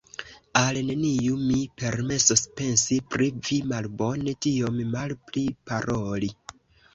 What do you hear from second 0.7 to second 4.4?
neniu mi permesos pensi pri vi malbone,